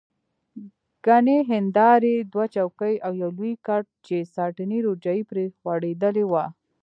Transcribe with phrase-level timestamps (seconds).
[1.05, 6.45] ګڼې هندارې، دوه چوکۍ او یو لوی کټ چې ساټني روجایې پرې غوړېدلې وه.